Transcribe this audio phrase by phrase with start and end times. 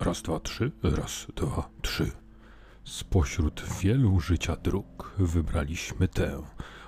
[0.00, 2.12] Raz, dwa, trzy, raz, dwa, trzy.
[2.84, 6.42] Spośród wielu życia dróg wybraliśmy tę.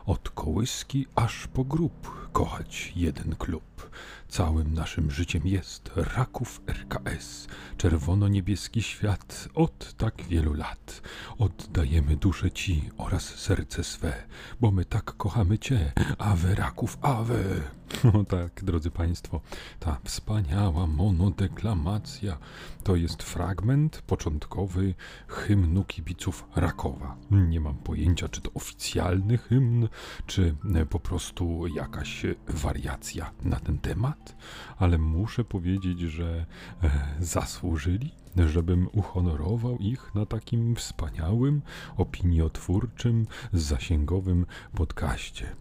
[0.06, 3.90] Od kołyski aż po grób kochać jeden klub.
[4.28, 7.46] Całym naszym życiem jest Raków RKS,
[7.76, 11.02] czerwono-niebieski świat od tak wielu lat.
[11.38, 14.12] Oddajemy duszę Ci oraz serce swe,
[14.60, 17.77] bo my tak kochamy Cię, Awe Raków, Awe.
[18.14, 19.40] No tak, drodzy Państwo,
[19.80, 22.38] ta wspaniała monodeklamacja
[22.84, 24.94] to jest fragment początkowy
[25.28, 27.16] hymnu kibiców Rakowa.
[27.30, 29.88] Nie mam pojęcia, czy to oficjalny hymn,
[30.26, 34.36] czy e, po prostu jakaś wariacja na ten temat,
[34.78, 36.46] ale muszę powiedzieć, że
[36.82, 41.62] e, zasłużyli, żebym uhonorował ich na takim wspaniałym,
[41.96, 45.56] opiniotwórczym, zasięgowym podcaście,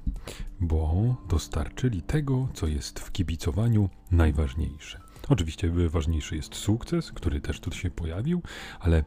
[0.60, 5.08] bo dostarczyli tego, co jest w kibicowaniu najważniejsze.
[5.30, 8.42] Oczywiście ważniejszy jest sukces, który też tu się pojawił,
[8.80, 9.04] ale,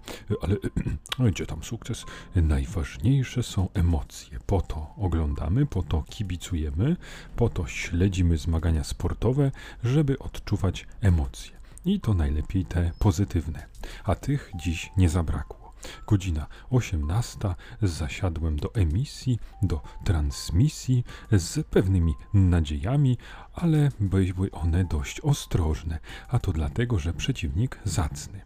[1.19, 2.05] ale gdzie tam sukces?
[2.35, 4.39] Najważniejsze są emocje.
[4.47, 6.97] Po to oglądamy, po to kibicujemy,
[7.37, 9.51] po to śledzimy zmagania sportowe,
[9.85, 11.60] żeby odczuwać emocje.
[11.85, 13.67] I to najlepiej te pozytywne.
[14.05, 15.61] A tych dziś nie zabrakło.
[16.07, 17.39] Godzina 18
[17.83, 23.19] zasiadłem do emisji, do transmisji z pewnymi nadziejami,
[23.55, 28.41] ale były one dość ostrożne, a to dlatego, że przeciwnik zacny.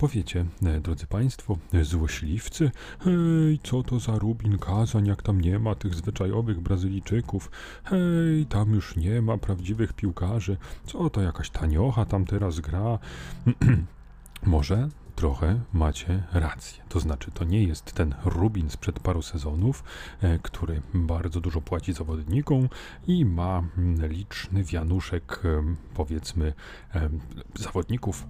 [0.00, 2.70] Powiecie, e, drodzy Państwo, złośliwcy,
[3.00, 7.50] hej, co to za Rubin Kazań, jak tam nie ma tych zwyczajowych Brazylijczyków,
[7.84, 10.56] hej, tam już nie ma prawdziwych piłkarzy,
[10.86, 12.98] co to jakaś taniocha tam teraz gra.
[14.46, 14.88] Może
[15.20, 16.82] trochę macie rację.
[16.88, 19.84] To znaczy, to nie jest ten Rubin sprzed paru sezonów,
[20.20, 22.68] e, który bardzo dużo płaci zawodnikom
[23.06, 23.62] i ma
[24.08, 26.52] liczny wianuszek, e, powiedzmy,
[26.94, 27.10] e,
[27.54, 28.26] zawodników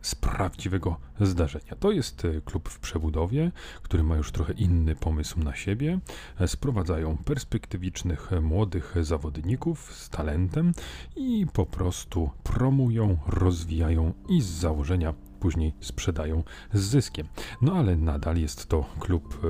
[0.00, 1.76] z prawdziwego zdarzenia.
[1.80, 3.52] To jest klub w przebudowie,
[3.82, 5.98] który ma już trochę inny pomysł na siebie.
[6.46, 10.72] Sprowadzają perspektywicznych młodych zawodników z talentem
[11.16, 17.26] i po prostu promują, rozwijają i z założenia później sprzedają z zyskiem.
[17.62, 19.40] No ale nadal jest to klub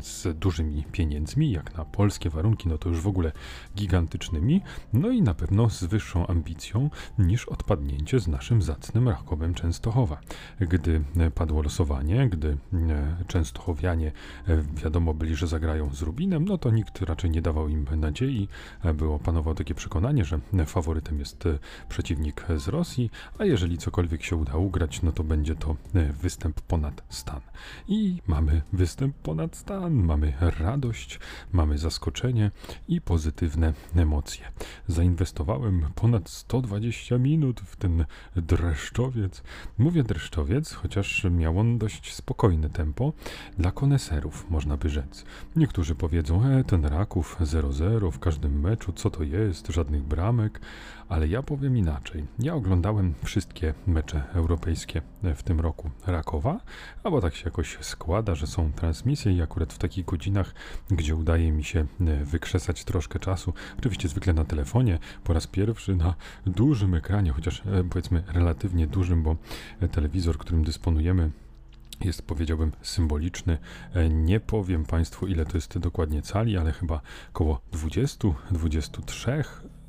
[0.00, 3.32] z dużymi pieniędzmi, jak na polskie warunki, no to już w ogóle
[3.76, 4.62] gigantycznymi,
[4.92, 10.20] no i na pewno z wyższą ambicją niż odpadnięcie z naszym zacnym Rakowem Częstochowa.
[10.60, 11.02] Gdy
[11.34, 14.12] padło losowanie, gdy e, Częstochowianie
[14.48, 18.48] e, wiadomo byli, że zagrają z Rubinem, no to nikt raczej nie dawał im nadziei.
[18.84, 21.44] E, było panowało takie przekonanie, że faworytem jest
[21.88, 26.12] przeciwnik z Rosji, a jeżeli cokolwiek się uda ugrać, no to będzie będzie to e,
[26.12, 27.40] występ ponad stan.
[27.88, 31.20] I mamy występ ponad stan, mamy radość,
[31.52, 32.50] mamy zaskoczenie
[32.88, 34.44] i pozytywne emocje.
[34.88, 38.04] Zainwestowałem ponad 120 minut w ten
[38.36, 39.42] dreszczowiec.
[39.78, 43.12] Mówię dreszczowiec, chociaż miał on dość spokojne tempo
[43.58, 45.24] dla koneserów, można by rzec.
[45.56, 50.60] Niektórzy powiedzą, e, ten Raków 0-0 w każdym meczu, co to jest, żadnych bramek,
[51.08, 52.24] ale ja powiem inaczej.
[52.38, 56.60] Ja oglądałem wszystkie mecze europejskie w tym roku Rakowa,
[57.04, 60.54] albo tak się jakoś składa, że są transmisje i akurat w takich godzinach,
[60.90, 65.96] gdzie udaje mi się e, wykrzesać troszkę czasu, oczywiście zwykle na telefonie, po raz pierwszy
[65.96, 66.14] na
[66.46, 69.36] dużym ekranie, chociaż e, powiedzmy relatywnie dużym, bo
[69.80, 71.30] e, telewizor, którym dysponujemy,
[72.00, 73.58] jest, powiedziałbym, symboliczny.
[74.10, 77.00] Nie powiem Państwu, ile to jest dokładnie cali, ale chyba
[77.32, 79.44] około 20-23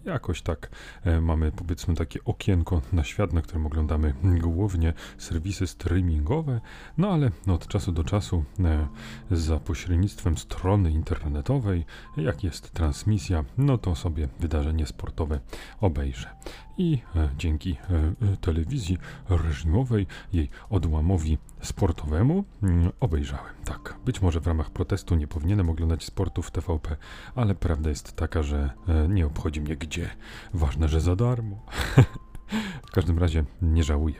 [0.07, 0.69] Jakoś tak
[1.03, 6.61] e, mamy powiedzmy takie okienko na świat, na którym oglądamy głównie serwisy streamingowe,
[6.97, 8.87] no ale no, od czasu do czasu e,
[9.31, 11.85] za pośrednictwem strony internetowej,
[12.17, 15.39] jak jest transmisja, no to sobie wydarzenie sportowe
[15.81, 16.29] obejrzę
[16.77, 17.95] i e, dzięki e,
[18.33, 18.97] e, telewizji
[19.29, 23.53] reżimowej, jej odłamowi sportowemu mm, obejrzałem.
[23.65, 26.95] Tak, być może w ramach protestu nie powinienem oglądać sportu w TVP,
[27.35, 28.69] ale prawda jest taka, że
[29.09, 30.09] nie obchodzi mnie gdzie.
[30.53, 31.65] Ważne, że za darmo.
[32.87, 34.15] W każdym razie nie żałuję.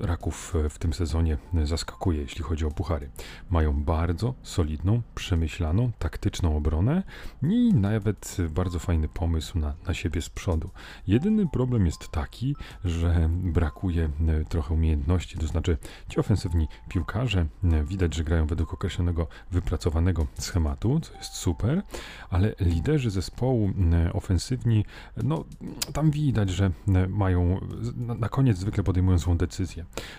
[0.00, 3.10] Raków w tym sezonie zaskakuje, jeśli chodzi o puchary.
[3.50, 7.02] Mają bardzo solidną, przemyślaną, taktyczną obronę
[7.42, 10.70] i nawet bardzo fajny pomysł na, na siebie z przodu.
[11.06, 15.78] Jedyny problem jest taki, że brakuje e, trochę umiejętności, to znaczy
[16.08, 21.82] ci ofensywni piłkarze e, widać, że grają według określonego, wypracowanego schematu, co jest super,
[22.30, 24.84] ale liderzy zespołu e, ofensywni,
[25.22, 25.44] no
[25.92, 26.70] tam widać, że
[27.08, 27.60] mają,
[27.96, 29.53] na, na koniec zwykle podejmują złą decyzję.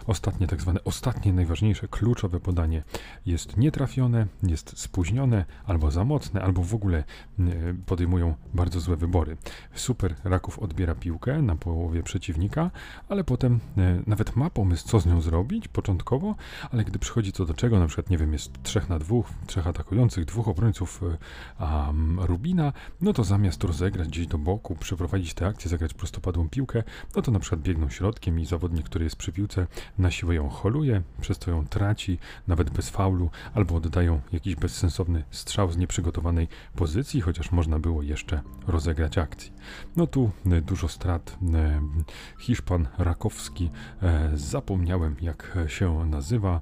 [0.08, 2.84] Ostatnie, tak zwane ostatnie, najważniejsze, kluczowe podanie
[3.26, 7.04] jest nietrafione, jest spóźnione, albo za mocne, albo w ogóle
[7.86, 9.38] podejmują bardzo złe wybory.
[9.76, 12.72] Super Raków odbiera piłkę na połowie przeciwnika,
[13.10, 13.60] ale potem
[14.08, 16.36] nawet ma pomysł, co z nią zrobić początkowo,
[16.72, 19.68] ale gdy przychodzi co do czego, na przykład, nie wiem, jest trzech na dwóch, trzech
[19.68, 21.02] atakujących, dwóch obrońców
[21.60, 26.84] um, Rubina, no to zamiast rozegrać gdzieś do boku, przeprowadzić tę akcję, zagrać prostopadłą piłkę,
[27.16, 29.68] no to na przykład biegną środkiem i zawodnik, który jest przy piłce,
[29.98, 35.24] na siłę ją holuje, przez to ją traci, nawet bez faulu, albo oddają jakiś bezsensowny
[35.32, 39.54] strzał z nieprzygotowanej pozycji, chociaż można było jeszcze rozegrać akcji.
[39.96, 41.38] No tu e, dużo strat.
[41.54, 41.82] E,
[42.40, 43.70] Hiszpan Rakowski,
[44.02, 46.62] e, zapomniałem jak się nazywa.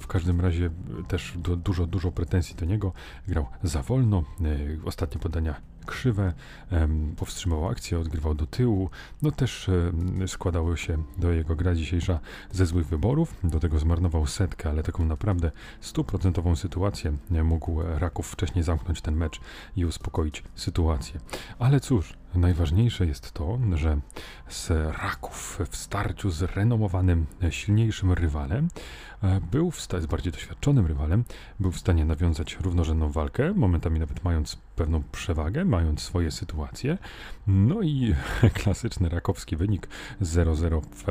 [0.00, 0.70] W każdym razie
[1.08, 2.92] też dużo, dużo pretensji do niego.
[3.28, 4.24] Grał za wolno.
[4.84, 6.32] Ostatnie podania krzywe,
[7.16, 8.90] powstrzymał akcję, odgrywał do tyłu.
[9.22, 9.70] No też
[10.26, 12.20] składało się do jego gra dzisiejsza
[12.52, 13.34] ze złych wyborów.
[13.44, 15.50] Do tego zmarnował setkę, ale taką naprawdę
[15.80, 19.40] stuprocentową sytuację mógł Raków wcześniej zamknąć ten mecz
[19.76, 21.20] i uspokoić sytuację.
[21.58, 24.00] Ale cóż, Najważniejsze jest to, że
[24.48, 24.70] z
[25.02, 28.68] Raków w starciu z renomowanym, silniejszym rywalem
[29.22, 31.24] e, był w stanie, z bardziej doświadczonym rywalem,
[31.60, 36.98] był w stanie nawiązać równorzędną walkę, momentami nawet mając pewną przewagę, mając swoje sytuacje.
[37.46, 38.14] No i
[38.62, 39.88] klasyczny rakowski wynik
[40.22, 41.04] 0-0 w,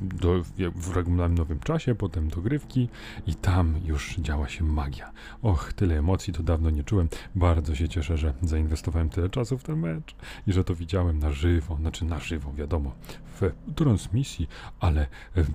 [0.00, 0.42] do,
[0.74, 2.88] w regulaminowym czasie, potem dogrywki
[3.26, 5.12] i tam już działa się magia.
[5.42, 7.08] Och, tyle emocji to dawno nie czułem.
[7.34, 10.14] Bardzo się cieszę, że zainwestowałem tyle czasu w ten mecz
[10.46, 12.92] i że to widziałem na żywo, znaczy na żywo, wiadomo,
[13.40, 14.48] w transmisji,
[14.80, 15.06] ale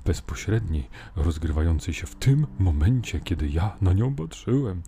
[0.05, 4.81] bezpośredniej, rozgrywającej się w tym momencie, kiedy ja na nią patrzyłem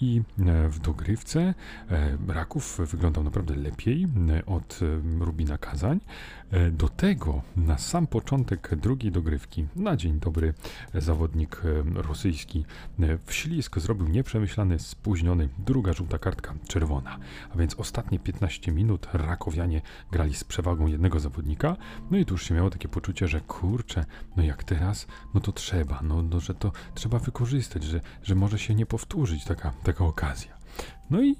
[0.00, 1.54] i e, w dogrywce
[1.90, 4.80] e, Raków wyglądał naprawdę lepiej e, od
[5.20, 6.00] Rubina Kazań.
[6.72, 10.54] Do tego na sam początek drugiej dogrywki, na dzień dobry,
[10.94, 11.62] zawodnik
[11.94, 12.64] rosyjski
[13.26, 17.18] w ślisk zrobił nieprzemyślany, spóźniony, druga żółta kartka czerwona.
[17.54, 19.82] A więc ostatnie 15 minut Rakowianie
[20.12, 21.76] grali z przewagą jednego zawodnika,
[22.10, 24.04] no i tu już się miało takie poczucie, że kurczę,
[24.36, 28.58] no jak teraz, no to trzeba, no, no że to trzeba wykorzystać, że, że może
[28.58, 30.54] się nie powtórzyć taka, taka okazja.
[31.10, 31.36] No i e,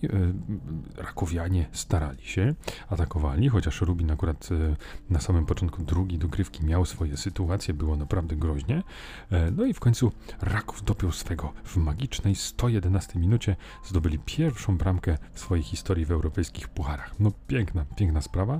[1.02, 2.55] Rakowianie starali się,
[2.88, 4.76] atakowali, chociaż Rubin akurat e,
[5.11, 8.82] na samym początku drugiej dogrywki miał swoje sytuacje, było naprawdę groźnie.
[9.31, 10.12] E, no i w końcu
[10.43, 16.69] Raków dopiął swego w magicznej 111 minucie, zdobyli pierwszą bramkę w swojej historii w europejskich
[16.69, 17.20] pucharach.
[17.20, 18.58] No piękna, piękna sprawa.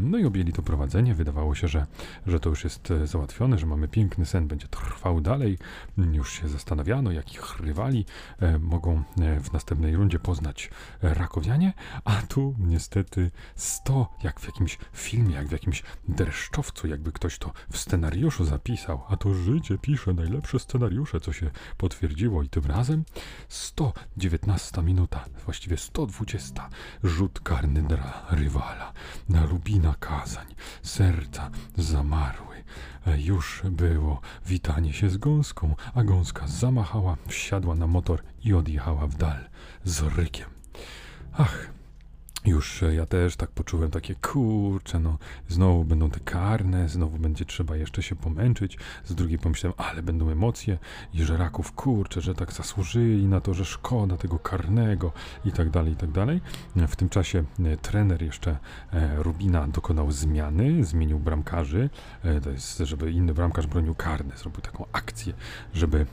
[0.00, 1.86] No i objęli to prowadzenie, wydawało się, że,
[2.26, 5.58] że to już jest załatwione, że mamy piękny sen, będzie trwał dalej.
[6.12, 8.04] Już się zastanawiano, jakich rywali
[8.60, 9.02] mogą
[9.40, 10.70] w następnej rundzie po poznać
[11.02, 11.72] rakowianie,
[12.04, 17.52] a tu niestety 100, jak w jakimś filmie, jak w jakimś dreszczowcu, jakby ktoś to
[17.70, 23.04] w scenariuszu zapisał, a to życie pisze najlepsze scenariusze, co się potwierdziło i tym razem
[23.48, 26.68] 119 minuta, właściwie 120,
[27.04, 28.92] rzut karny dla rywala,
[29.28, 30.46] na Rubina Kazań,
[30.82, 32.64] serca zamarły.
[33.16, 39.14] Już było witanie się z gąską, a gąska zamachała, wsiadła na motor i odjechała w
[39.14, 39.38] dal
[39.84, 40.48] z rykiem.
[41.32, 41.68] Ach,
[42.44, 45.18] już ja też tak poczułem takie kurcze, no
[45.48, 48.78] znowu będą te karne, znowu będzie trzeba jeszcze się pomęczyć.
[49.04, 50.78] Z drugiej pomyślałem, ale będą emocje
[51.14, 55.12] i że raków kurcze, że tak zasłużyli na to, że szkoda tego karnego
[55.44, 56.40] i tak dalej, i tak dalej.
[56.88, 58.58] W tym czasie e, trener jeszcze
[58.92, 61.90] e, Rubina dokonał zmiany, zmienił bramkarzy,
[62.22, 65.32] e, to jest, żeby inny bramkarz bronił karne, zrobił taką akcję,
[65.74, 66.06] żeby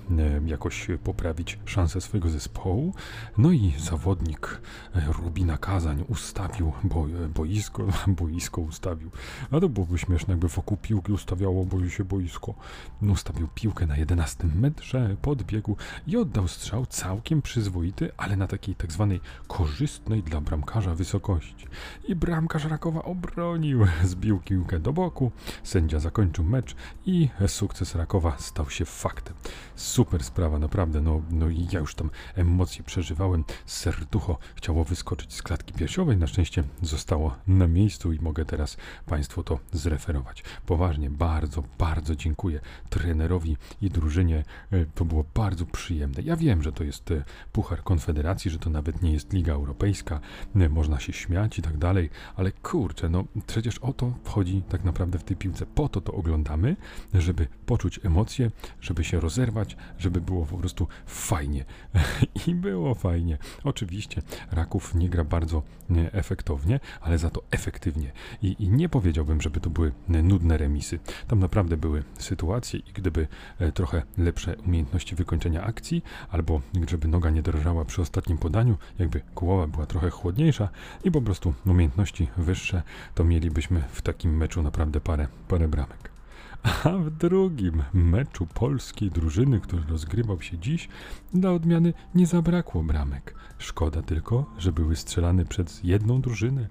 [0.46, 2.94] jakoś poprawić szanse swojego zespołu.
[3.38, 4.62] No i zawodnik
[5.08, 7.84] Rubina Kazań ustawił bo, boisko,
[8.22, 9.12] boisko ustawił.
[9.52, 12.54] A to byłoby śmieszne, jakby wokół piłki ustawiało boi się boisko.
[13.02, 15.76] Ustawił piłkę na 11 metrze, podbiegł
[16.08, 21.68] i oddał strzał całkiem przyzwoity, ale na takiej tak zwanej korzystnej dla bramkarza wysokości.
[22.08, 25.32] I bramkarz Rakowa obronił, zbił piłkę do boku,
[25.64, 29.36] sędzia zakończył mecz i sukces Rakowa stał się faktem.
[29.76, 35.42] Super sprawa, naprawdę, no, no i ja już tam emocje przeżywałem, serducho chciało wyskoczyć z
[35.42, 40.44] klatki piersiowej, na szczęście zostało na miejscu i mogę teraz Państwu to zreferować.
[40.66, 44.44] Poważnie, bardzo, bardzo dziękuję trenerowi i drużynie.
[44.72, 46.22] E, to było bardzo przyjemne.
[46.22, 50.20] Ja wiem, że to jest e, Puchar Konfederacji, że to nawet nie jest Liga Europejska,
[50.56, 54.84] e, można się śmiać i tak dalej, ale kurczę, no przecież o to wchodzi tak
[54.84, 55.66] naprawdę w tej piłce.
[55.66, 56.76] Po to to oglądamy,
[57.14, 58.52] żeby poczuć emocje,
[58.82, 61.66] żeby się rozerwać, żeby było po prostu fajnie.
[62.48, 63.38] I było fajnie.
[63.64, 65.64] Oczywiście Raków nie gra bardzo
[66.06, 68.12] e, efektownie, ale za to efektywnie.
[68.42, 71.00] I, I, nie powiedziałbym, żeby to były nudne remisy.
[71.28, 73.28] Tam naprawdę były sytuacje i gdyby
[73.60, 79.22] e, trochę lepsze umiejętności wykończenia akcji, albo żeby noga nie drżała przy ostatnim podaniu, jakby
[79.36, 80.70] głowa była trochę chłodniejsza
[81.04, 82.84] i po prostu umiejętności wyższe,
[83.16, 86.19] to mielibyśmy w takim meczu naprawdę parę, parę bramek.
[86.64, 90.90] A w drugim meczu polskiej drużyny, który rozgrywał się dziś,
[91.34, 93.36] dla odmiany nie zabrakło bramek.
[93.58, 96.68] Szkoda tylko, że były strzelane przez jedną drużynę.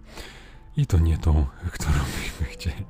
[0.77, 2.85] I to nie tą, którą byśmy chcieli.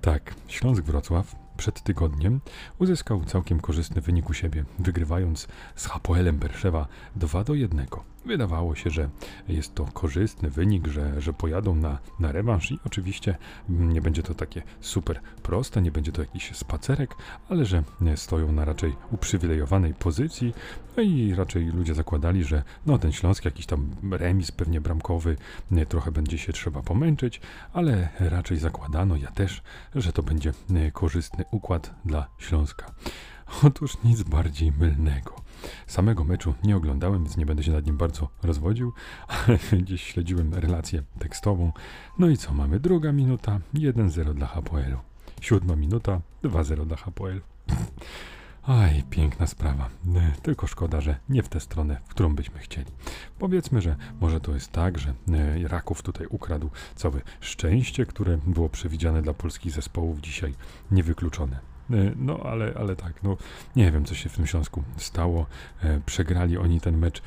[0.00, 2.40] Tak, Śląsk Wrocław przed tygodniem
[2.78, 7.86] uzyskał całkiem korzystny wynik u siebie, wygrywając z Hapoelem Berszewa 2 do 1.
[8.26, 9.08] Wydawało się, że
[9.48, 13.36] jest to korzystny wynik, że, że pojadą na, na rewanż i oczywiście
[13.68, 17.14] nie będzie to takie super proste, nie będzie to jakiś spacerek,
[17.48, 17.82] ale że
[18.16, 20.54] stoją na raczej uprzywilejowanej pozycji
[20.96, 25.36] no i raczej ludzie zakładali, że no ten Śląsk jakiś tam remis pewnie bramkowy,
[25.88, 27.40] trochę będzie się trzeba pomęczyć,
[27.72, 29.62] ale raczej zakładano, ja też,
[29.94, 30.52] że to będzie
[30.92, 32.86] korzystny układ dla Śląska.
[33.62, 35.45] Otóż nic bardziej mylnego.
[35.86, 38.92] Samego meczu nie oglądałem, więc nie będę się nad nim bardzo rozwodził,
[39.28, 41.72] ale gdzieś śledziłem relację tekstową.
[42.18, 42.80] No i co mamy?
[42.80, 44.98] Druga minuta, 1-0 dla Hapoelu.
[45.40, 47.40] Siódma minuta, 2-0 dla Hapoelu.
[48.66, 49.90] Aj, piękna sprawa.
[50.42, 52.90] Tylko szkoda, że nie w tę stronę, w którą byśmy chcieli.
[53.38, 58.68] Powiedzmy, że może to jest tak, że e, Raków tutaj ukradł całe szczęście, które było
[58.68, 60.54] przewidziane dla polskich zespołów dzisiaj
[60.90, 61.75] niewykluczone.
[61.90, 63.36] E, no, ale, ale tak, no
[63.76, 65.46] nie wiem, co się w tym Śląsku stało.
[65.82, 67.22] E, przegrali oni ten mecz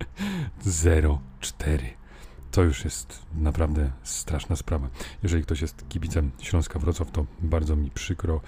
[0.64, 1.16] 0-4.
[2.56, 4.88] To już jest naprawdę straszna sprawa.
[5.22, 8.40] Jeżeli ktoś jest kibicem Śląska Wrocław, to bardzo mi przykro.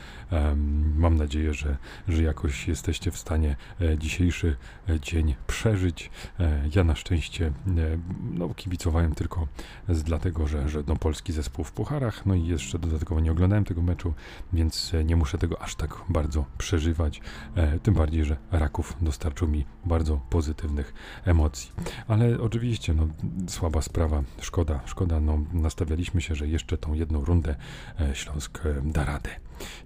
[0.96, 1.76] Mam nadzieję, że,
[2.08, 4.56] że jakoś jesteście w stanie e, dzisiejszy
[4.88, 6.10] e, dzień przeżyć.
[6.40, 7.52] E, ja na szczęście
[8.32, 9.48] no, kibicowałem tylko
[9.88, 13.64] z dlatego, że, że no, polski zespół w pucharach, no i jeszcze dodatkowo nie oglądałem
[13.64, 14.14] tego meczu,
[14.52, 17.20] więc nie muszę tego aż tak bardzo przeżywać.
[17.82, 21.72] Tym bardziej, że Raków dostarczył mi bardzo pozytywnych emocji.
[22.08, 23.08] Ale oczywiście, no,
[23.48, 24.22] słaba sprawa sprawa.
[24.40, 27.54] Szkoda, szkoda, no nastawialiśmy się, że jeszcze tą jedną rundę
[28.00, 29.30] e, Śląsk e, da radę.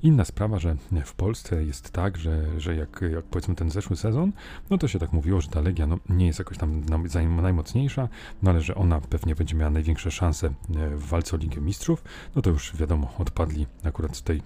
[0.03, 4.33] Inna sprawa, że w Polsce jest tak, że, że jak, jak powiedzmy ten zeszły sezon,
[4.71, 6.85] no to się tak mówiło, że ta Legia no, nie jest jakoś tam
[7.43, 8.09] najmocniejsza,
[8.43, 12.05] no ale że ona pewnie będzie miała największe szanse e, w walce o Ligę Mistrzów,
[12.37, 14.43] no to już wiadomo, odpadli akurat z tej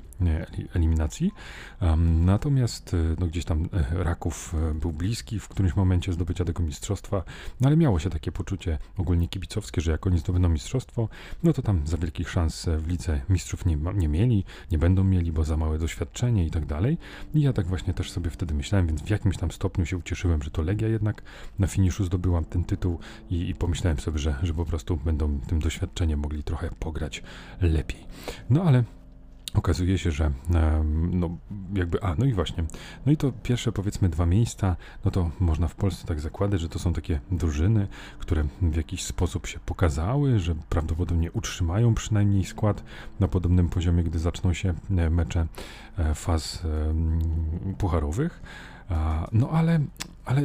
[0.75, 1.33] eliminacji.
[1.81, 7.23] Um, natomiast no, gdzieś tam Raków był bliski w którymś momencie zdobycia tego mistrzostwa,
[7.61, 11.09] no ale miało się takie poczucie ogólnie kibicowskie, że jak oni zdobędą mistrzostwo,
[11.43, 15.16] no to tam za wielkich szans w Lidze Mistrzów nie, nie mieli, nie będą mieli,
[15.33, 16.99] bo za małe doświadczenie i tak dalej.
[17.35, 20.43] I ja tak właśnie też sobie wtedy myślałem, więc w jakimś tam stopniu się ucieszyłem,
[20.43, 21.23] że to Legia jednak
[21.59, 22.99] na finiszu zdobyła ten tytuł
[23.31, 27.23] i, i pomyślałem sobie, że, że po prostu będą tym doświadczeniem mogli trochę pograć
[27.61, 28.07] lepiej.
[28.51, 28.85] No ale
[29.57, 30.31] okazuje się, że
[31.11, 31.37] no
[31.75, 32.65] jakby, a no i właśnie,
[33.07, 36.69] no i to pierwsze powiedzmy dwa miejsca, no to można w Polsce tak zakładać, że
[36.69, 42.85] to są takie drużyny, które w jakiś sposób się pokazały, że prawdopodobnie utrzymają przynajmniej skład
[43.21, 45.47] na podobnym poziomie, gdy zaczną się e, mecze
[45.99, 46.63] e, faz
[47.79, 48.43] pucharowych.
[49.33, 49.81] No ale
[50.27, 50.43] ale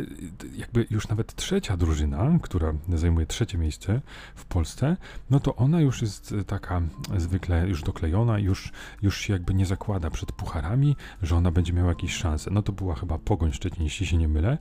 [0.55, 4.01] jakby już nawet trzecia drużyna, która zajmuje trzecie miejsce
[4.35, 4.97] w Polsce,
[5.29, 6.81] no to ona już jest taka
[7.17, 8.71] zwykle już doklejona, już,
[9.01, 12.51] już się jakby nie zakłada przed pucharami, że ona będzie miała jakieś szanse.
[12.51, 14.57] No to była chyba Pogoń Szczecin, jeśli się nie mylę.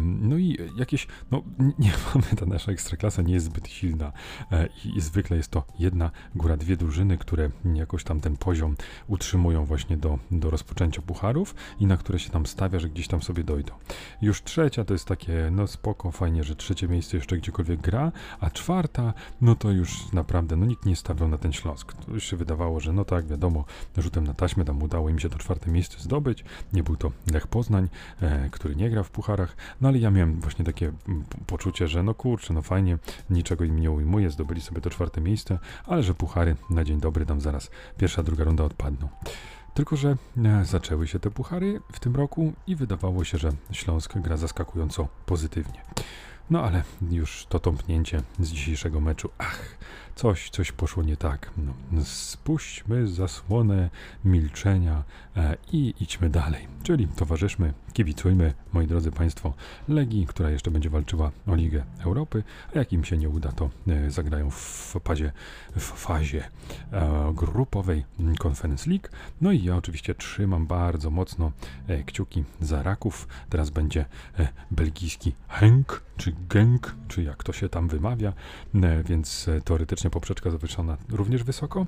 [0.00, 1.42] No i jakieś, no
[1.78, 4.12] nie mamy, ta nasza ekstraklasa nie jest zbyt silna
[4.52, 8.76] e, i zwykle jest to jedna góra, dwie drużyny, które jakoś tam ten poziom
[9.08, 13.22] utrzymują właśnie do, do rozpoczęcia pucharów i na które się tam stawia, że gdzieś tam
[13.22, 13.72] sobie dojdą.
[14.22, 18.50] Już trzecia to jest takie, no spoko, fajnie, że trzecie miejsce jeszcze gdziekolwiek gra, a
[18.50, 21.92] czwarta, no to już naprawdę, no nikt nie stawiał na ten Śląsk.
[21.92, 23.64] To już się wydawało, że no tak, wiadomo,
[23.98, 26.44] rzutem na taśmę tam udało im się to czwarte miejsce zdobyć.
[26.72, 27.88] Nie był to Lech Poznań,
[28.20, 30.92] e, który nie gra w pucharach, no ale ja miałem właśnie takie
[31.46, 32.98] poczucie, że no kurczę, no fajnie,
[33.30, 37.26] niczego im nie ujmuje, zdobyli sobie to czwarte miejsce, ale że puchary na dzień dobry
[37.26, 39.08] tam zaraz pierwsza, druga runda odpadną.
[39.74, 44.18] Tylko, że e, zaczęły się te puchary w tym roku i wydawało się, że Śląsk
[44.18, 45.82] gra zaskakująco pozytywnie.
[46.50, 49.76] No ale już to tąpnięcie z dzisiejszego meczu, ach,
[50.14, 51.50] coś, coś poszło nie tak.
[51.56, 53.90] No, spuśćmy zasłonę
[54.24, 55.04] milczenia
[55.36, 56.68] e, i idźmy dalej.
[56.82, 59.54] Czyli towarzyszmy, kibicujmy, moi drodzy Państwo,
[59.88, 62.42] Legii, która jeszcze będzie walczyła o Ligę Europy,
[62.74, 65.32] a jak im się nie uda, to e, zagrają w fazie,
[65.76, 66.44] w fazie
[66.92, 68.04] e, grupowej
[68.46, 69.08] Conference League.
[69.40, 71.52] No i ja oczywiście trzymam bardzo mocno
[71.86, 73.28] e, kciuki za Raków.
[73.48, 74.04] Teraz będzie
[74.70, 78.32] belgijski Henk, czy Genk, czy jak to się tam wymawia,
[79.04, 81.86] więc teoretycznie poprzeczka zawieszona również wysoko.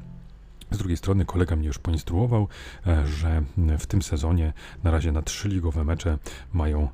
[0.71, 2.49] Z drugiej strony kolega mnie już poinstruował,
[2.87, 3.43] e, że
[3.79, 4.53] w tym sezonie
[4.85, 6.19] na razie na trzy ligowe mecze
[6.53, 6.89] mają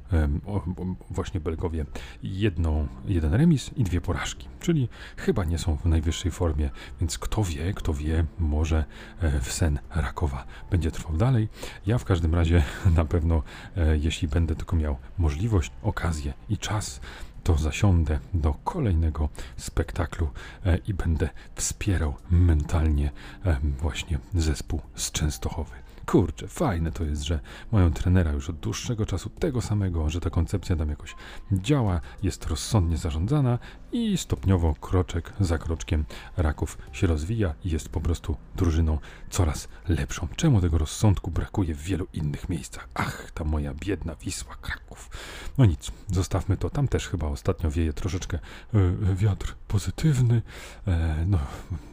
[1.11, 1.87] właśnie Belgowie
[2.23, 6.71] jedną, jeden remis i dwie porażki, czyli chyba nie są w najwyższej formie,
[7.01, 8.85] więc kto wie, kto wie, może
[9.21, 11.49] e, w sen Rakowa będzie trwał dalej.
[11.87, 12.63] Ja w każdym razie
[12.97, 13.43] na pewno,
[13.77, 17.01] e, jeśli będę tylko miał możliwość, okazję i czas,
[17.49, 20.29] to zasiądę do kolejnego spektaklu
[20.67, 23.11] e, i będę wspierał mentalnie
[23.45, 25.75] e, właśnie zespół z Częstochowy.
[26.07, 27.41] Kurczę, fajne to jest, że
[27.73, 31.15] mają trenera już od dłuższego czasu tego samego, że ta koncepcja tam jakoś
[31.53, 33.59] działa, jest rozsądnie zarządzana
[33.93, 36.05] i stopniowo, kroczek za kroczkiem
[36.37, 38.99] Raków się rozwija i jest po prostu drużyną
[39.31, 40.29] coraz lepszą.
[40.37, 42.89] Czemu tego rozsądku brakuje w wielu innych miejscach?
[42.95, 45.11] Ach, ta moja biedna Wisła Kraków.
[45.59, 46.71] No nic, zostawmy to.
[46.71, 48.39] Tam też chyba ostatnio wieje troszeczkę
[48.75, 50.43] e, wiatr pozytywny.
[50.87, 51.39] E, no,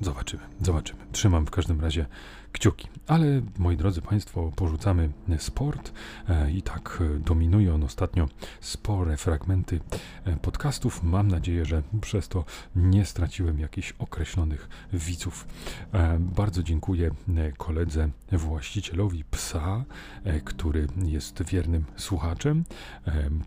[0.01, 0.99] zobaczymy, zobaczymy.
[1.11, 2.05] Trzymam w każdym razie
[2.55, 2.87] kciuki.
[3.07, 5.91] Ale moi drodzy Państwo, porzucamy sport
[6.29, 8.27] e, i tak dominuje on ostatnio
[8.61, 9.79] spore fragmenty
[10.25, 11.03] e, podcastów.
[11.03, 15.47] Mam nadzieję, że przez to nie straciłem jakichś określonych widzów.
[15.93, 19.83] E, bardzo dziękuję e, koledze, właścicielowi psa,
[20.23, 22.63] e, który jest wiernym słuchaczem.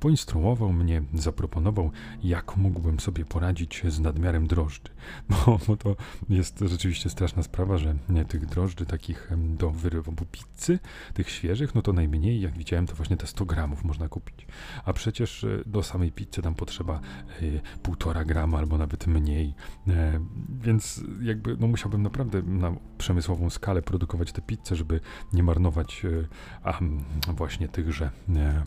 [0.00, 1.90] Poinstruował mnie, zaproponował,
[2.22, 4.90] jak mógłbym sobie poradzić z nadmiarem drożdży,
[5.30, 5.96] bo, bo to
[6.28, 7.94] jest rzeczywiście straszna sprawa, że
[8.28, 10.78] tych drożdży takich do wyrobu pizzy,
[11.14, 14.46] tych świeżych, no to najmniej, jak widziałem, to właśnie te 100 gramów można kupić.
[14.84, 17.00] A przecież do samej pizzy tam potrzeba
[17.40, 19.54] 1,5 gram, albo nawet mniej.
[19.88, 20.20] E,
[20.60, 25.00] więc jakby no musiałbym naprawdę na przemysłową skalę produkować te pizze, żeby
[25.32, 26.28] nie marnować e,
[26.62, 26.78] a,
[27.32, 28.10] właśnie tychże.
[28.36, 28.62] E,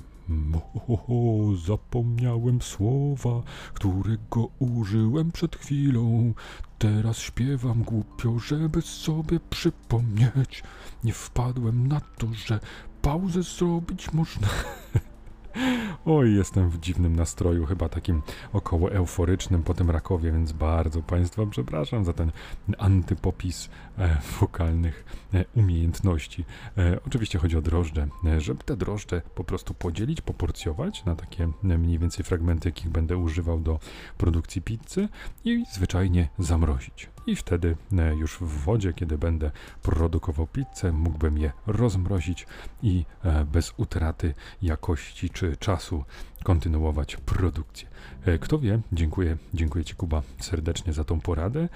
[1.65, 6.33] zapomniałem słowa, którego użyłem przed chwilą.
[6.77, 10.63] Teraz śpiewam głupio, żeby sobie przypomnieć.
[11.03, 12.59] Nie wpadłem na to, że
[13.01, 14.47] pauzę zrobić można.
[16.05, 18.21] Oj, jestem w dziwnym nastroju, chyba takim
[18.53, 22.31] około euforycznym po tym Rakowie, więc bardzo Państwa przepraszam za ten
[22.77, 26.45] antypopis e, wokalnych e, umiejętności.
[26.77, 31.43] E, oczywiście chodzi o drożdże, e, żeby te drożdże po prostu podzielić, poporcjować na takie
[31.43, 33.79] e, mniej więcej fragmenty, jakich będę używał do
[34.17, 35.09] produkcji pizzy
[35.45, 37.09] i zwyczajnie zamrozić.
[37.27, 42.47] I wtedy e, już w wodzie, kiedy będę produkował pizzę, mógłbym je rozmrozić
[42.83, 46.03] i e, bez utraty jakości czy czasu
[46.43, 47.87] kontynuować produkcję.
[48.25, 51.69] E, kto wie, dziękuję, dziękuję Ci Kuba serdecznie za tą poradę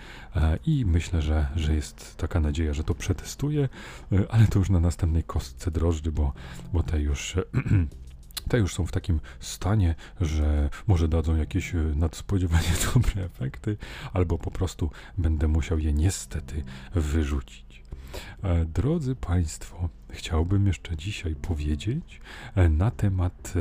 [0.66, 3.70] i myślę, że, że jest taka nadzieja, że to przetestuję,
[4.30, 6.34] ale to już na następnej kostce drożdży, bo,
[6.74, 7.36] bo te już
[8.48, 13.78] te już są w takim stanie, że może dadzą jakieś e, nadspodziewanie dobre efekty,
[14.13, 16.63] albo po prostu będę musiał je niestety
[16.95, 17.84] wyrzucić.
[18.43, 22.21] E, drodzy Państwo, chciałbym jeszcze dzisiaj powiedzieć
[22.56, 23.54] e, na temat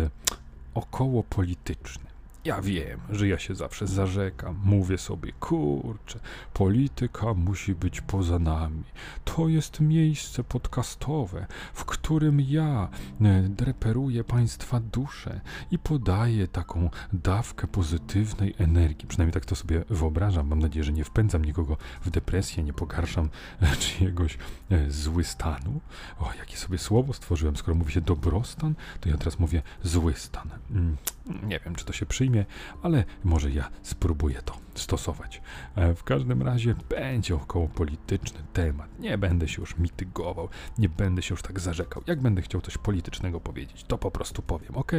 [0.74, 2.13] około polityczny.
[2.44, 6.20] Ja wiem, że ja się zawsze zarzekam, mówię sobie, kurczę,
[6.52, 8.84] polityka musi być poza nami.
[9.24, 12.88] To jest miejsce podcastowe, w którym ja
[13.20, 19.08] e, dreperuję Państwa duszę i podaję taką dawkę pozytywnej energii.
[19.08, 20.48] Przynajmniej tak to sobie wyobrażam.
[20.48, 23.28] Mam nadzieję, że nie wpędzam nikogo w depresję, nie pogarszam
[23.60, 24.38] e, czyjegoś
[24.70, 25.80] e, zły stanu.
[26.18, 27.56] O, jakie sobie słowo stworzyłem.
[27.56, 30.50] Skoro mówi się dobrostan, to ja teraz mówię zły stan.
[30.70, 30.96] Mm,
[31.42, 32.33] nie wiem, czy to się przyjmie
[32.82, 35.42] ale może ja spróbuję to stosować.
[35.76, 38.88] E, w każdym razie będzie około polityczny temat.
[38.98, 42.02] Nie będę się już mitygował, nie będę się już tak zarzekał.
[42.06, 44.92] Jak będę chciał coś politycznego powiedzieć, to po prostu powiem, ok?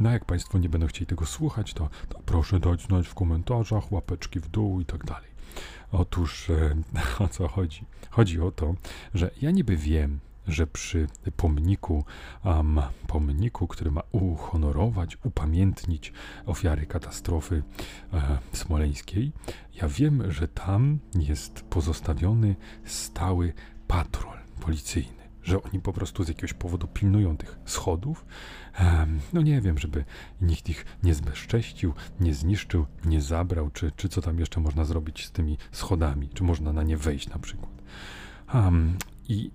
[0.00, 3.92] No jak Państwo nie będą chcieli tego słuchać, to, to proszę dać znać w komentarzach,
[3.92, 5.36] łapeczki w dół i tak dalej.
[5.92, 6.76] Otóż e,
[7.24, 7.84] o co chodzi?
[8.10, 8.74] Chodzi o to,
[9.14, 11.06] że ja niby wiem, że przy
[11.36, 12.04] pomniku,
[12.44, 16.12] um, pomniku, który ma uhonorować, upamiętnić
[16.46, 17.62] ofiary katastrofy
[18.12, 19.32] e, smoleńskiej,
[19.74, 23.52] ja wiem, że tam jest pozostawiony stały
[23.86, 28.26] patrol policyjny że oni po prostu z jakiegoś powodu pilnują tych schodów.
[29.32, 30.04] No nie wiem, żeby
[30.40, 35.26] nikt ich nie zbezcześcił, nie zniszczył, nie zabrał, czy, czy co tam jeszcze można zrobić
[35.26, 37.72] z tymi schodami, czy można na nie wejść na przykład.
[38.54, 39.50] Um, I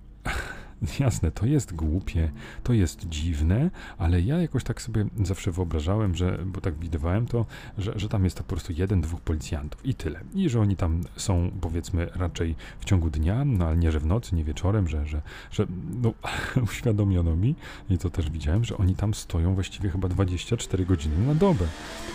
[1.00, 6.38] Jasne, to jest głupie, to jest dziwne, ale ja jakoś tak sobie zawsze wyobrażałem, że,
[6.46, 7.46] bo tak widywałem to,
[7.78, 10.20] że, że tam jest to po prostu jeden, dwóch policjantów i tyle.
[10.34, 14.06] I że oni tam są powiedzmy raczej w ciągu dnia, no ale nie, że w
[14.06, 15.66] nocy, nie wieczorem, że, że, że
[16.02, 16.12] no,
[16.70, 17.54] uświadomiono mi
[17.90, 21.66] i to też widziałem, że oni tam stoją właściwie chyba 24 godziny na dobę.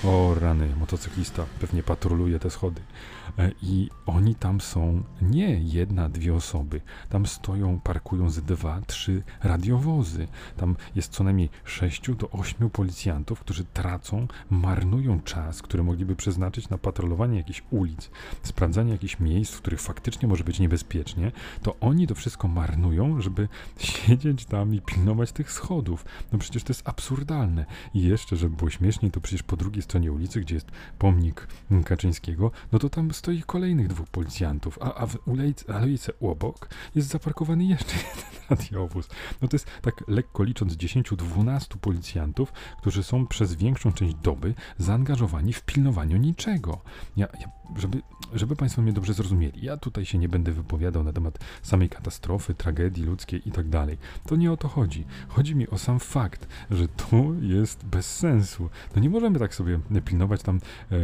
[0.03, 2.82] O rany, motocyklista pewnie patroluje te schody.
[3.39, 6.81] E, I oni tam są nie jedna, dwie osoby.
[7.09, 10.27] Tam stoją, parkują z dwa, trzy radiowozy.
[10.57, 16.69] Tam jest co najmniej sześciu do ośmiu policjantów, którzy tracą, marnują czas, który mogliby przeznaczyć
[16.69, 18.09] na patrolowanie jakichś ulic,
[18.43, 21.31] sprawdzanie jakichś miejsc, w których faktycznie może być niebezpiecznie.
[21.61, 26.05] To oni to wszystko marnują, żeby siedzieć tam i pilnować tych schodów.
[26.31, 27.65] No przecież to jest absurdalne.
[27.93, 31.47] I jeszcze, żeby było śmieszniej, to przecież po drugiej stronie ulicy, gdzie jest pomnik
[31.85, 35.17] Kaczyńskiego, no to tam stoi kolejnych dwóch policjantów, a, a w
[35.67, 39.10] alejce obok jest zaparkowany jeszcze jeden radiowóz.
[39.41, 45.53] No to jest tak lekko licząc 10-12 policjantów, którzy są przez większą część doby zaangażowani
[45.53, 46.82] w pilnowaniu niczego.
[47.17, 48.01] Ja, ja, żeby,
[48.34, 52.53] żeby Państwo mnie dobrze zrozumieli, ja tutaj się nie będę wypowiadał na temat samej katastrofy,
[52.53, 53.97] tragedii ludzkiej i tak dalej.
[54.25, 55.06] To nie o to chodzi.
[55.27, 58.69] Chodzi mi o sam fakt, że to jest bez sensu.
[58.95, 60.60] No nie możemy tak sobie pilnować tam,
[60.91, 60.97] e,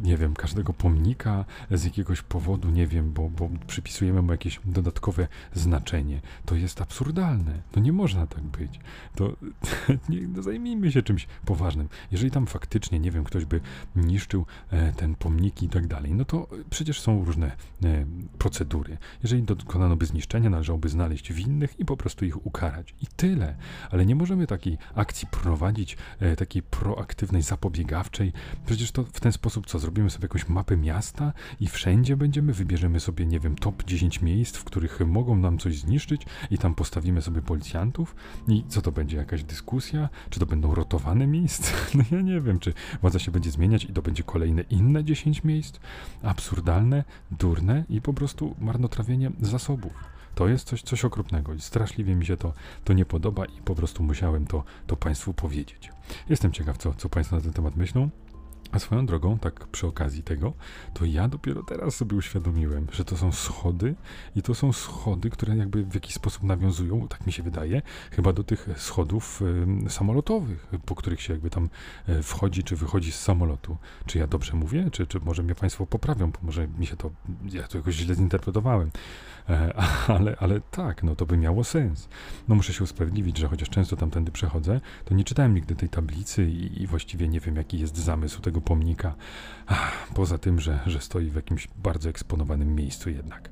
[0.00, 5.28] nie wiem, każdego pomnika z jakiegoś powodu, nie wiem, bo, bo przypisujemy mu jakieś dodatkowe
[5.54, 6.20] znaczenie.
[6.44, 7.62] To jest absurdalne.
[7.72, 8.80] To nie można tak być.
[9.14, 9.36] To
[10.08, 11.88] nie, no zajmijmy się czymś poważnym.
[12.12, 13.60] Jeżeli tam faktycznie, nie wiem, ktoś by
[13.96, 17.46] niszczył e, ten pomniki i tak dalej, no to przecież są różne
[17.84, 18.06] e,
[18.38, 18.98] procedury.
[19.22, 22.94] Jeżeli dokonano by zniszczenia, należałoby znaleźć winnych i po prostu ich ukarać.
[23.02, 23.56] I tyle.
[23.90, 28.32] Ale nie możemy takiej akcji prowadzić, e, takiej proaktywnej, zapobiegawczej.
[28.66, 29.78] Przecież to w ten sposób co?
[29.78, 34.56] Zrobimy sobie jakąś mapę miasta i wszędzie będziemy, wybierzemy sobie, nie wiem, top 10 miejsc,
[34.56, 38.16] w których mogą nam coś zniszczyć i tam postawimy sobie policjantów
[38.48, 40.08] i co to będzie, jakaś dyskusja?
[40.30, 41.72] Czy to będą rotowane miejsca?
[41.94, 45.44] No ja nie wiem, czy władza się będzie zmieniać i to będzie kolejne inne 10
[45.44, 45.78] miejsc?
[46.22, 49.92] Absurdalne, durne i po prostu marnotrawienie zasobów.
[50.34, 52.52] To jest coś, coś okropnego i straszliwie mi się to,
[52.84, 55.90] to nie podoba i po prostu musiałem to, to Państwu powiedzieć.
[56.28, 58.10] Jestem ciekaw, co, co Państwo na ten temat myślą.
[58.72, 60.52] A swoją drogą, tak przy okazji tego,
[60.94, 63.94] to ja dopiero teraz sobie uświadomiłem, że to są schody
[64.36, 68.32] i to są schody, które jakby w jakiś sposób nawiązują, tak mi się wydaje, chyba
[68.32, 69.42] do tych schodów
[69.86, 71.68] y, samolotowych, po których się jakby tam
[72.08, 73.76] y, wchodzi czy wychodzi z samolotu.
[74.06, 77.10] Czy ja dobrze mówię, czy, czy może mnie Państwo poprawią, może mi się to,
[77.52, 78.90] ja to jakoś źle zinterpretowałem.
[79.48, 79.74] E,
[80.16, 82.08] ale, ale tak, no to by miało sens.
[82.48, 86.44] No muszę się usprawiedliwić, że chociaż często tamtędy przechodzę, to nie czytałem nigdy tej tablicy
[86.50, 89.14] i, i właściwie nie wiem, jaki jest zamysł tego pomnika.
[89.66, 93.50] Ach, poza tym, że, że stoi w jakimś bardzo eksponowanym miejscu jednak.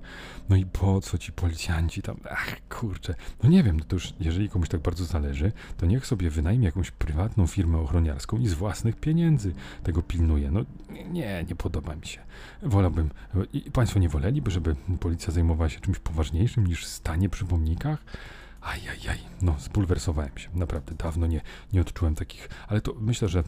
[0.49, 2.17] No i po co ci policjanci tam?
[2.31, 3.14] Ach, kurczę.
[3.43, 6.64] No nie wiem, no to już jeżeli komuś tak bardzo zależy, to niech sobie wynajmie
[6.64, 10.51] jakąś prywatną firmę ochroniarską i z własnych pieniędzy tego pilnuje.
[10.51, 10.61] No
[11.11, 12.21] nie, nie podoba mi się.
[12.62, 13.11] Wolałbym,
[13.53, 18.05] i Państwo nie woleliby, żeby policja zajmowała się czymś poważniejszym niż stanie przy pomnikach?
[18.64, 20.48] Ajajaj, no spulwersowałem się.
[20.55, 21.40] Naprawdę dawno nie,
[21.72, 23.44] nie odczułem takich, ale to myślę, że e,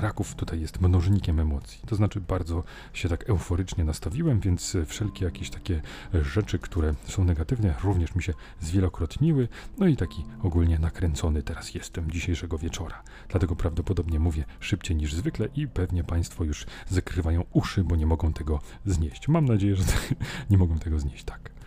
[0.00, 1.80] Raków tutaj jest mnożnikiem emocji.
[1.86, 5.80] To znaczy bardzo się tak euforycznie nastawiłem, więc wszelkie jakieś takie
[6.14, 9.48] rzeczy, które są negatywne, również mi się zwielokrotniły.
[9.78, 13.02] No i taki ogólnie nakręcony teraz jestem dzisiejszego wieczora.
[13.28, 18.32] Dlatego prawdopodobnie mówię szybciej niż zwykle i pewnie Państwo już zakrywają uszy, bo nie mogą
[18.32, 19.28] tego znieść.
[19.28, 19.84] Mam nadzieję, że
[20.50, 21.59] nie mogą tego znieść tak.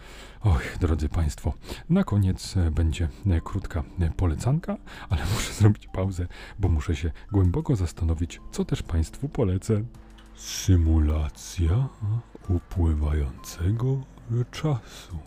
[0.45, 1.53] Oj, drodzy Państwo,
[1.89, 3.09] na koniec będzie
[3.43, 3.83] krótka
[4.17, 4.77] polecanka,
[5.09, 6.27] ale muszę zrobić pauzę,
[6.59, 9.83] bo muszę się głęboko zastanowić, co też Państwu polecę.
[10.35, 11.89] Symulacja
[12.49, 14.01] upływającego
[14.51, 15.17] czasu.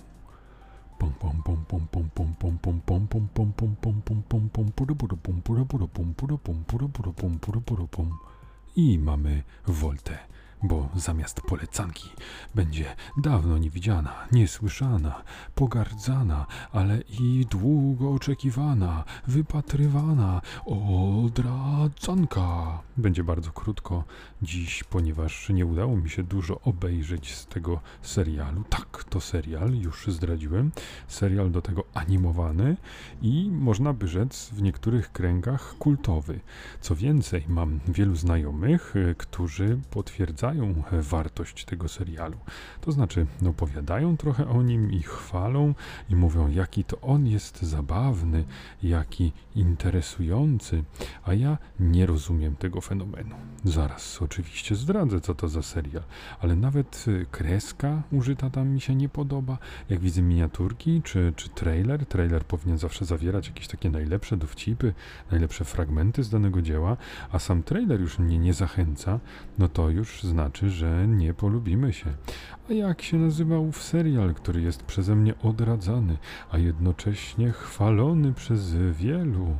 [8.77, 10.19] I mamy Voltę
[10.63, 12.11] bo zamiast polecanki
[12.55, 15.23] będzie dawno niewidziana, niesłyszana,
[15.55, 22.79] pogardzana, ale i długo oczekiwana, wypatrywana odradzanka.
[22.97, 24.05] Będzie bardzo krótko
[24.43, 28.65] dziś, ponieważ nie udało mi się dużo obejrzeć z tego serialu.
[28.71, 30.73] Tak, to serial, już zdradziłem.
[31.09, 32.77] Serial do tego animowany
[33.23, 36.41] i można by rzec w niektórych kręgach kultowy.
[36.81, 42.37] Co więcej, mam wielu znajomych, którzy potwierdzają, podkręcają wartość tego serialu.
[42.81, 45.75] To znaczy, opowiadają trochę o nim i chwalą
[46.11, 48.45] i mówią, jaki to on jest zabawny,
[48.83, 50.85] jaki interesujący,
[51.25, 53.35] a ja nie rozumiem tego fenomenu.
[53.65, 56.03] Zaraz oczywiście zdradzę, co to za serial,
[56.41, 59.59] ale nawet y, kreska użyta tam mi się nie podoba.
[59.89, 64.95] Jak widzę miniaturki czy, czy trailer, trailer powinien zawsze zawierać jakieś takie najlepsze dowcipy,
[65.31, 66.97] najlepsze fragmenty z danego dzieła,
[67.33, 69.21] a sam trailer już mnie nie zachęca,
[69.59, 70.36] no to już znaczy,
[70.71, 72.07] że nie polubimy się.
[72.71, 76.17] A jak się nazywał serial, który jest przeze mnie odradzany,
[76.51, 79.57] a jednocześnie chwalony przez wielu?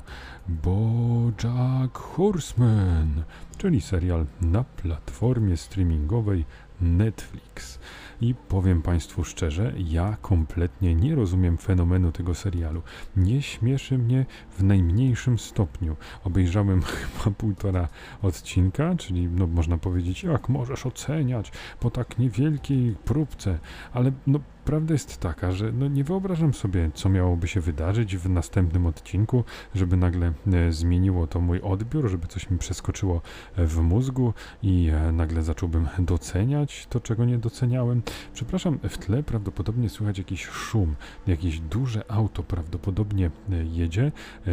[0.49, 3.23] BoJack Horseman,
[3.59, 6.45] czyli serial na platformie streamingowej
[6.81, 7.79] Netflix.
[8.21, 12.83] I powiem Państwu szczerze, ja kompletnie nie rozumiem fenomenu tego serialu.
[13.17, 14.27] Nie śmieszy mnie
[14.59, 15.97] w najmniejszym stopniu.
[16.25, 17.89] Obejrzałem chyba półtora
[18.23, 23.59] odcinka, czyli no, można powiedzieć, jak możesz oceniać po tak niewielkiej próbce,
[23.93, 28.31] ale no, prawda jest taka, że no nie wyobrażam sobie, co miałoby się wydarzyć w
[28.31, 33.23] następnym odcinku, żeby nagle e, zmieniło to mój odbiór, żeby coś mi przeskoczyło
[33.57, 38.03] e, w mózgu i e, nagle zacząłbym doceniać to, czego nie doceniałem.
[38.35, 40.95] Przepraszam, w tle prawdopodobnie słychać jakiś szum,
[41.27, 43.31] jakieś duże auto prawdopodobnie
[43.73, 44.13] jedzie,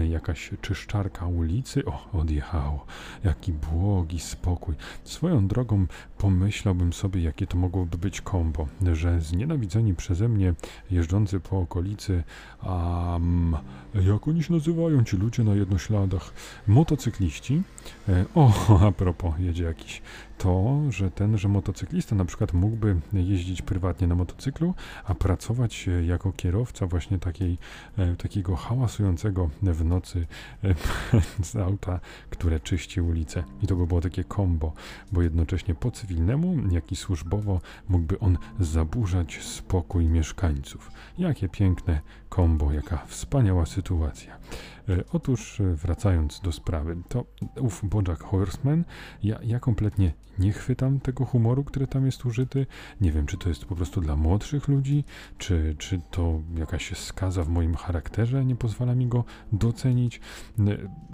[0.09, 1.85] jakaś czyszczarka ulicy.
[1.85, 2.85] O, odjechało.
[3.23, 4.75] Jaki błogi spokój.
[5.03, 5.85] Swoją drogą
[6.23, 10.53] pomyślałbym sobie, jakie to mogłoby być kombo, że znienawidzeni przeze mnie
[10.91, 12.23] jeżdżący po okolicy,
[12.63, 13.57] um,
[14.07, 16.33] jak oni się nazywają, ci ludzie na jednośladach,
[16.67, 17.61] motocykliści.
[18.09, 18.51] E, o,
[18.87, 20.01] a propos, jedzie jakiś
[20.37, 24.73] to, że ten, że motocyklista na przykład mógłby jeździć prywatnie na motocyklu,
[25.05, 27.57] a pracować jako kierowca właśnie takiej,
[27.97, 30.27] e, takiego hałasującego w nocy
[30.63, 30.75] e,
[31.49, 33.43] z auta, które czyści ulicę.
[33.61, 34.73] I to by było takie kombo,
[35.11, 40.91] bo jednocześnie po cywilnemu, jak i służbowo mógłby on zaburzać spokój mieszkańców.
[41.17, 44.37] Jakie piękne kombo, jaka wspaniała sytuacja.
[44.89, 47.25] E, otóż, e, wracając do sprawy, to
[47.59, 48.83] ów Bojack Horseman,
[49.23, 52.65] ja, ja kompletnie nie chwytam tego humoru, który tam jest użyty.
[53.01, 55.03] Nie wiem, czy to jest po prostu dla młodszych ludzi,
[55.37, 60.21] czy, czy to jakaś skaza w moim charakterze nie pozwala mi go docenić.
[60.59, 60.63] E,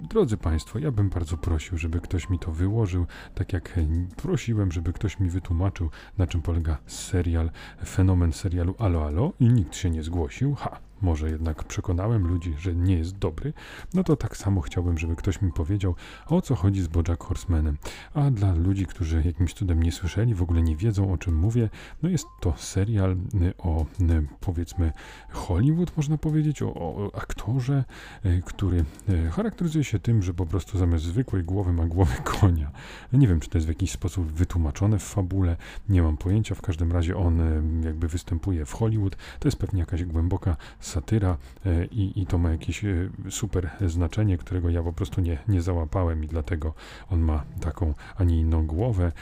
[0.08, 3.80] drodzy Państwo, ja bym bardzo prosił, żeby ktoś mi to wyłożył, tak jak
[4.16, 7.50] prosiłem, żeby ktoś mi wytłumaczył, na czym polega serial,
[7.86, 10.54] fenomen serialu Alo Alo i nikt się nie zgłosił.
[10.54, 10.89] Ha!
[11.02, 13.52] Może jednak przekonałem ludzi, że nie jest dobry,
[13.94, 15.94] no to tak samo chciałbym, żeby ktoś mi powiedział,
[16.26, 17.76] o co chodzi z Bojack Horsemanem.
[18.14, 21.68] A dla ludzi, którzy jakimś cudem nie słyszeli, w ogóle nie wiedzą, o czym mówię,
[22.02, 24.92] no jest to serial y, o y, powiedzmy
[25.30, 27.84] Hollywood, można powiedzieć, o, o aktorze,
[28.24, 28.84] y, który
[29.30, 32.70] charakteryzuje się tym, że po prostu zamiast zwykłej głowy ma głowę konia.
[33.12, 35.56] Nie wiem, czy to jest w jakiś sposób wytłumaczone w fabule,
[35.88, 37.40] nie mam pojęcia, w każdym razie on
[37.84, 40.56] jakby występuje w Hollywood, to jest pewnie jakaś głęboka
[40.90, 45.38] satyra e, i, i to ma jakieś e, super znaczenie, którego ja po prostu nie,
[45.48, 46.74] nie załapałem i dlatego
[47.10, 49.12] on ma taką, a nie inną głowę.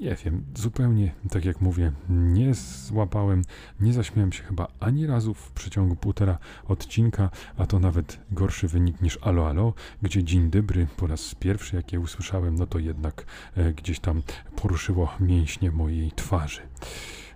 [0.00, 3.42] Nie wiem, zupełnie tak jak mówię, nie złapałem,
[3.80, 9.00] nie zaśmiałem się chyba ani razu w przeciągu półtora odcinka, a to nawet gorszy wynik
[9.00, 13.26] niż Alo Alo, gdzie Dzień Dobry po raz pierwszy, jak je usłyszałem, no to jednak
[13.56, 14.22] e, gdzieś tam
[14.56, 16.60] poruszyło mięśnie mojej twarzy.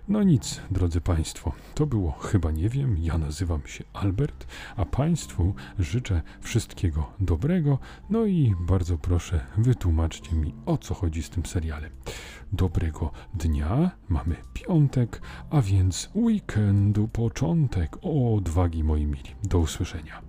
[0.09, 2.97] No nic, drodzy Państwo, to było chyba nie wiem.
[2.97, 7.79] Ja nazywam się Albert, a Państwu życzę wszystkiego dobrego.
[8.09, 11.91] No i bardzo proszę, wytłumaczcie mi o co chodzi z tym serialem.
[12.53, 17.97] Dobrego dnia, mamy piątek, a więc weekendu początek.
[18.01, 19.35] O odwagi moi mili.
[19.43, 20.21] Do usłyszenia.